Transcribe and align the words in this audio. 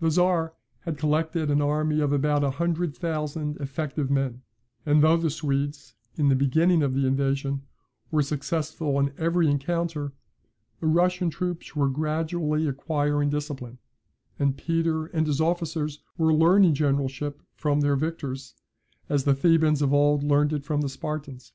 The 0.00 0.10
Czar 0.10 0.54
had 0.80 0.98
collected 0.98 1.52
an 1.52 1.62
army 1.62 2.00
of 2.00 2.12
about 2.12 2.42
a 2.42 2.50
hundred 2.50 2.96
thousand 2.96 3.58
effective 3.58 4.10
men; 4.10 4.42
and 4.84 5.04
though 5.04 5.16
the 5.16 5.30
Swedes, 5.30 5.94
in 6.16 6.28
the 6.30 6.34
beginning 6.34 6.82
of 6.82 6.94
the 6.94 7.06
invasion, 7.06 7.62
were 8.10 8.22
successful 8.24 8.98
in 8.98 9.12
every 9.18 9.48
encounter, 9.48 10.14
the 10.80 10.88
Russian 10.88 11.30
troops 11.30 11.76
were 11.76 11.88
gradually 11.88 12.66
acquiring 12.66 13.30
discipline; 13.30 13.78
and 14.36 14.56
Peter 14.58 15.06
and 15.06 15.28
his 15.28 15.40
officers 15.40 16.02
were 16.16 16.34
learning 16.34 16.74
generalship 16.74 17.40
from 17.54 17.80
their 17.80 17.94
victors, 17.94 18.54
as 19.08 19.22
the 19.22 19.32
Thebans 19.34 19.80
of 19.80 19.94
old 19.94 20.24
learned 20.24 20.52
it 20.52 20.64
from 20.64 20.80
the 20.80 20.88
Spartans. 20.88 21.52